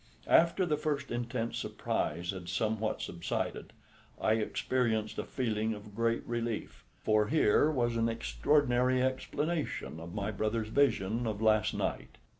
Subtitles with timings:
[0.25, 3.71] After the first intense surprise had somewhat subsided,
[4.19, 10.31] I experienced a feeling of great relief, for here was an extraordinary explanation of my
[10.31, 12.17] brother's vision of last night.